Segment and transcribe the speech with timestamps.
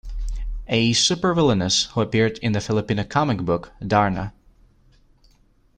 [0.67, 4.33] A Supervillainess who appeared in the Filipino comic book Darna.